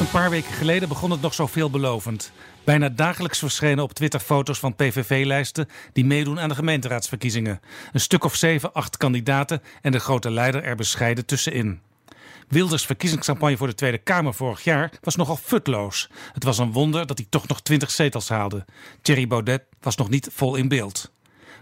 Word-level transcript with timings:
Een 0.00 0.10
paar 0.10 0.30
weken 0.30 0.52
geleden 0.52 0.88
begon 0.88 1.10
het 1.10 1.20
nog 1.20 1.34
zo 1.34 1.46
veelbelovend. 1.46 2.32
Bijna 2.64 2.88
dagelijks 2.88 3.38
verschenen 3.38 3.84
op 3.84 3.92
Twitter 3.92 4.20
foto's 4.20 4.58
van 4.58 4.74
PVV-lijsten 4.74 5.68
die 5.92 6.04
meedoen 6.04 6.40
aan 6.40 6.48
de 6.48 6.54
gemeenteraadsverkiezingen. 6.54 7.60
Een 7.92 8.00
stuk 8.00 8.24
of 8.24 8.34
zeven, 8.34 8.72
acht 8.72 8.96
kandidaten 8.96 9.62
en 9.82 9.92
de 9.92 9.98
grote 9.98 10.30
leider 10.30 10.62
er 10.62 10.76
bescheiden 10.76 11.26
tussenin. 11.26 11.80
Wilders' 12.48 12.86
verkiezingscampagne 12.86 13.56
voor 13.56 13.66
de 13.66 13.74
Tweede 13.74 13.98
Kamer 13.98 14.34
vorig 14.34 14.64
jaar 14.64 14.90
was 15.00 15.16
nogal 15.16 15.36
futloos. 15.36 16.10
Het 16.32 16.44
was 16.44 16.58
een 16.58 16.72
wonder 16.72 17.06
dat 17.06 17.18
hij 17.18 17.26
toch 17.30 17.48
nog 17.48 17.62
20 17.62 17.90
zetels 17.90 18.28
haalde. 18.28 18.64
Thierry 19.02 19.26
Baudet 19.26 19.62
was 19.80 19.96
nog 19.96 20.08
niet 20.08 20.28
vol 20.32 20.56
in 20.56 20.68
beeld. 20.68 21.14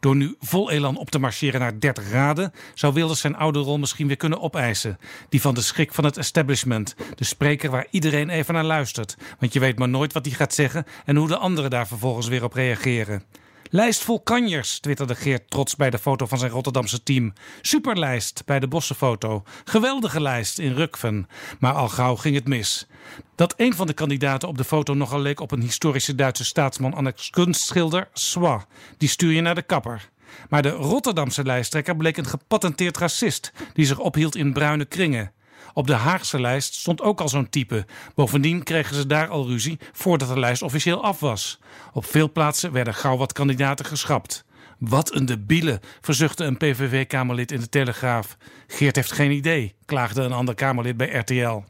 Door 0.00 0.16
nu 0.16 0.34
vol 0.40 0.70
elan 0.70 0.96
op 0.96 1.10
te 1.10 1.18
marcheren 1.18 1.60
naar 1.60 1.80
30 1.80 2.04
graden, 2.04 2.52
zou 2.74 2.92
Wilders 2.94 3.20
zijn 3.20 3.36
oude 3.36 3.58
rol 3.58 3.78
misschien 3.78 4.06
weer 4.06 4.16
kunnen 4.16 4.40
opeisen. 4.40 4.98
Die 5.28 5.40
van 5.40 5.54
de 5.54 5.60
schrik 5.60 5.92
van 5.94 6.04
het 6.04 6.16
establishment. 6.16 6.94
De 7.14 7.24
spreker 7.24 7.70
waar 7.70 7.86
iedereen 7.90 8.28
even 8.28 8.54
naar 8.54 8.64
luistert. 8.64 9.16
Want 9.38 9.52
je 9.52 9.60
weet 9.60 9.78
maar 9.78 9.88
nooit 9.88 10.12
wat 10.12 10.24
hij 10.24 10.34
gaat 10.34 10.54
zeggen 10.54 10.86
en 11.04 11.16
hoe 11.16 11.28
de 11.28 11.36
anderen 11.36 11.70
daar 11.70 11.86
vervolgens 11.86 12.28
weer 12.28 12.44
op 12.44 12.52
reageren. 12.52 13.22
Lijst 13.70 14.02
vol 14.02 14.20
kanjers, 14.20 14.78
twitterde 14.78 15.14
Geert 15.14 15.50
trots 15.50 15.76
bij 15.76 15.90
de 15.90 15.98
foto 15.98 16.26
van 16.26 16.38
zijn 16.38 16.50
Rotterdamse 16.50 17.02
team. 17.02 17.32
Superlijst 17.60 18.42
bij 18.44 18.60
de 18.60 18.68
bossenfoto. 18.68 19.42
Geweldige 19.64 20.20
lijst 20.20 20.58
in 20.58 20.72
Rukven. 20.72 21.28
Maar 21.58 21.72
al 21.72 21.88
gauw 21.88 22.16
ging 22.16 22.34
het 22.34 22.48
mis. 22.48 22.86
Dat 23.34 23.54
een 23.56 23.74
van 23.74 23.86
de 23.86 23.92
kandidaten 23.92 24.48
op 24.48 24.56
de 24.56 24.64
foto 24.64 24.94
nogal 24.94 25.20
leek 25.20 25.40
op 25.40 25.50
een 25.50 25.60
historische 25.60 26.14
Duitse 26.14 26.44
staatsman 26.44 26.96
en 26.96 27.14
kunstschilder, 27.30 28.08
Swa. 28.12 28.66
Die 28.98 29.08
stuur 29.08 29.32
je 29.32 29.40
naar 29.40 29.54
de 29.54 29.62
kapper. 29.62 30.10
Maar 30.48 30.62
de 30.62 30.70
Rotterdamse 30.70 31.44
lijsttrekker 31.44 31.96
bleek 31.96 32.16
een 32.16 32.26
gepatenteerd 32.26 32.96
racist 32.96 33.52
die 33.72 33.86
zich 33.86 33.98
ophield 33.98 34.36
in 34.36 34.52
bruine 34.52 34.84
kringen. 34.84 35.32
Op 35.72 35.86
de 35.86 35.94
Haagse 35.94 36.40
lijst 36.40 36.74
stond 36.74 37.02
ook 37.02 37.20
al 37.20 37.28
zo'n 37.28 37.48
type. 37.48 37.86
Bovendien 38.14 38.62
kregen 38.62 38.94
ze 38.94 39.06
daar 39.06 39.28
al 39.28 39.46
ruzie 39.46 39.78
voordat 39.92 40.28
de 40.28 40.38
lijst 40.38 40.62
officieel 40.62 41.02
af 41.02 41.20
was. 41.20 41.58
Op 41.92 42.04
veel 42.04 42.32
plaatsen 42.32 42.72
werden 42.72 42.94
gauw 42.94 43.16
wat 43.16 43.32
kandidaten 43.32 43.84
geschrapt. 43.84 44.44
Wat 44.78 45.14
een 45.14 45.26
debiele, 45.26 45.80
verzuchtte 46.00 46.44
een 46.44 46.56
PVV-Kamerlid 46.56 47.52
in 47.52 47.60
de 47.60 47.68
Telegraaf. 47.68 48.36
Geert 48.66 48.96
heeft 48.96 49.12
geen 49.12 49.30
idee, 49.30 49.74
klaagde 49.84 50.22
een 50.22 50.32
ander 50.32 50.54
Kamerlid 50.54 50.96
bij 50.96 51.08
RTL. 51.08 51.62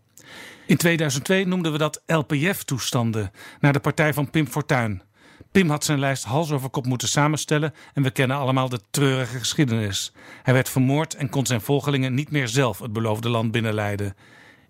In 0.66 0.77
2002 0.77 1.47
noemden 1.47 1.72
we 1.72 1.78
dat 1.78 2.03
LPF-toestanden, 2.06 3.31
naar 3.61 3.72
de 3.72 3.81
partij 3.81 4.14
van 4.14 4.31
Pim 4.31 4.47
Fortuyn. 4.47 5.03
Pim 5.52 5.70
had 5.70 5.84
zijn 5.84 5.98
lijst 5.98 6.24
hals 6.24 6.50
over 6.50 6.70
kop 6.70 6.86
moeten 6.86 7.08
samenstellen 7.08 7.74
en 7.94 8.02
we 8.02 8.10
kennen 8.10 8.36
allemaal 8.36 8.68
de 8.68 8.80
treurige 8.91 9.38
geschiedenis. 9.38 10.12
Hij 10.42 10.54
werd 10.54 10.68
vermoord 10.68 11.14
en 11.14 11.28
kon 11.28 11.46
zijn 11.46 11.60
volgelingen 11.60 12.14
niet 12.14 12.30
meer 12.30 12.48
zelf 12.48 12.78
het 12.78 12.92
beloofde 12.92 13.28
land 13.28 13.50
binnenleiden. 13.50 14.14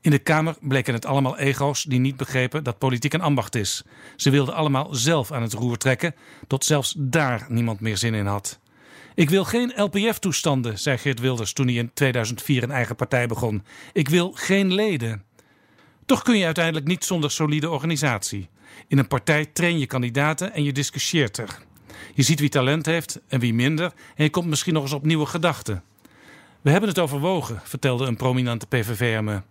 In 0.01 0.11
de 0.11 0.19
Kamer 0.19 0.57
bleken 0.61 0.95
het 0.95 1.07
allemaal 1.07 1.39
ego's 1.39 1.83
die 1.83 1.99
niet 1.99 2.17
begrepen 2.17 2.65
dat 2.65 2.79
politiek 2.79 3.13
een 3.13 3.21
ambacht 3.21 3.55
is. 3.55 3.85
Ze 4.17 4.31
wilden 4.31 4.55
allemaal 4.55 4.95
zelf 4.95 5.33
aan 5.33 5.43
het 5.43 5.53
roer 5.53 5.77
trekken, 5.77 6.15
tot 6.47 6.65
zelfs 6.65 6.95
daar 6.99 7.47
niemand 7.49 7.81
meer 7.81 7.97
zin 7.97 8.15
in 8.15 8.27
had. 8.27 8.59
Ik 9.15 9.31
wil 9.31 9.45
geen 9.45 9.73
LPF-toestanden, 9.77 10.79
zei 10.79 10.99
Geert 10.99 11.21
Wilders 11.21 11.53
toen 11.53 11.67
hij 11.67 11.75
in 11.75 11.91
2004 11.95 12.63
een 12.63 12.71
eigen 12.71 12.97
partij 12.97 13.27
begon. 13.27 13.65
Ik 13.93 14.09
wil 14.09 14.33
geen 14.33 14.75
leden. 14.75 15.25
Toch 16.07 16.23
kun 16.23 16.39
je 16.39 16.45
uiteindelijk 16.45 16.87
niet 16.87 17.05
zonder 17.05 17.31
solide 17.31 17.71
organisatie. 17.71 18.49
In 18.87 18.99
een 18.99 19.09
partij 19.09 19.47
train 19.47 19.79
je 19.79 19.87
kandidaten 19.87 20.53
en 20.53 20.63
je 20.63 20.73
discussieert 20.73 21.39
er. 21.39 21.59
Je 22.15 22.23
ziet 22.23 22.41
wie 22.41 22.49
talent 22.49 22.87
heeft 22.87 23.21
en 23.29 23.41
wie 23.41 23.55
minder 23.55 23.93
en 24.17 24.25
je 24.25 24.31
komt 24.31 24.47
misschien 24.47 24.75
nog 24.75 24.83
eens 24.83 24.93
op 24.93 25.05
nieuwe 25.05 25.27
gedachten. 25.27 25.83
We 26.61 26.71
hebben 26.71 26.89
het 26.89 26.99
overwogen, 26.99 27.61
vertelde 27.65 28.07
een 28.07 28.17
prominente 28.17 28.67
PVV'er 28.67 29.25
me. 29.25 29.43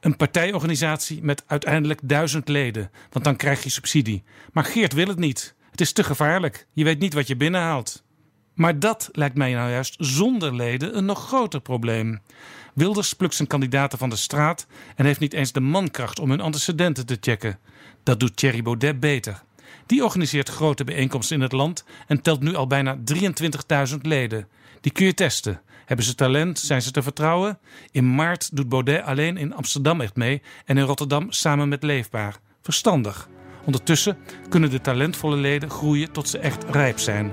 Een 0.00 0.16
partijorganisatie 0.16 1.22
met 1.22 1.42
uiteindelijk 1.46 2.00
duizend 2.02 2.48
leden, 2.48 2.90
want 3.10 3.24
dan 3.24 3.36
krijg 3.36 3.62
je 3.62 3.70
subsidie. 3.70 4.22
Maar 4.52 4.64
Geert 4.64 4.92
wil 4.92 5.06
het 5.06 5.18
niet. 5.18 5.54
Het 5.70 5.80
is 5.80 5.92
te 5.92 6.04
gevaarlijk. 6.04 6.66
Je 6.72 6.84
weet 6.84 6.98
niet 6.98 7.14
wat 7.14 7.26
je 7.26 7.36
binnenhaalt. 7.36 8.02
Maar 8.58 8.78
dat 8.78 9.08
lijkt 9.12 9.36
mij 9.36 9.52
nou 9.52 9.70
juist 9.70 9.94
zonder 9.98 10.54
leden 10.54 10.96
een 10.96 11.04
nog 11.04 11.26
groter 11.26 11.60
probleem. 11.60 12.20
Wilders 12.74 13.12
plukt 13.12 13.34
zijn 13.34 13.48
kandidaten 13.48 13.98
van 13.98 14.10
de 14.10 14.16
straat 14.16 14.66
en 14.96 15.04
heeft 15.04 15.20
niet 15.20 15.32
eens 15.32 15.52
de 15.52 15.60
mankracht 15.60 16.18
om 16.18 16.30
hun 16.30 16.40
antecedenten 16.40 17.06
te 17.06 17.16
checken. 17.20 17.58
Dat 18.02 18.20
doet 18.20 18.36
Thierry 18.36 18.62
Baudet 18.62 19.00
beter. 19.00 19.42
Die 19.86 20.04
organiseert 20.04 20.48
grote 20.48 20.84
bijeenkomsten 20.84 21.36
in 21.36 21.42
het 21.42 21.52
land 21.52 21.84
en 22.06 22.22
telt 22.22 22.40
nu 22.40 22.54
al 22.54 22.66
bijna 22.66 22.98
23.000 23.90 23.96
leden. 24.02 24.48
Die 24.80 24.92
kun 24.92 25.06
je 25.06 25.14
testen. 25.14 25.60
Hebben 25.84 26.06
ze 26.06 26.14
talent? 26.14 26.58
Zijn 26.58 26.82
ze 26.82 26.90
te 26.90 27.02
vertrouwen? 27.02 27.58
In 27.90 28.14
maart 28.14 28.56
doet 28.56 28.68
Baudet 28.68 29.04
alleen 29.04 29.36
in 29.36 29.54
Amsterdam 29.54 30.00
echt 30.00 30.16
mee 30.16 30.42
en 30.64 30.76
in 30.76 30.84
Rotterdam 30.84 31.32
samen 31.32 31.68
met 31.68 31.82
Leefbaar. 31.82 32.36
Verstandig. 32.62 33.28
Ondertussen 33.64 34.18
kunnen 34.48 34.70
de 34.70 34.80
talentvolle 34.80 35.36
leden 35.36 35.70
groeien 35.70 36.12
tot 36.12 36.28
ze 36.28 36.38
echt 36.38 36.64
rijp 36.70 36.98
zijn. 36.98 37.32